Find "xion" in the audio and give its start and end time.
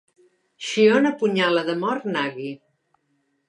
0.67-1.05